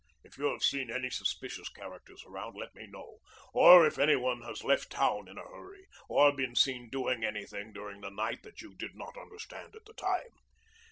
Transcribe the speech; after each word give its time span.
If 0.23 0.35
you 0.39 0.45
have 0.45 0.63
seen 0.63 0.89
any 0.89 1.11
suspicious 1.11 1.69
characters 1.69 2.23
around, 2.25 2.55
let 2.55 2.73
me 2.73 2.87
know. 2.87 3.19
Or 3.53 3.85
if 3.85 3.99
any 3.99 4.15
one 4.15 4.41
has 4.41 4.63
left 4.63 4.89
town 4.91 5.27
in 5.27 5.37
a 5.37 5.43
hurry 5.47 5.85
or 6.09 6.31
been 6.35 6.55
seen 6.55 6.89
doing 6.89 7.23
anything 7.23 7.71
during 7.71 8.01
the 8.01 8.09
night 8.09 8.41
that 8.41 8.63
you 8.63 8.73
did 8.73 8.95
not 8.95 9.15
understand 9.15 9.75
at 9.75 9.85
the 9.85 9.93
time. 9.93 10.39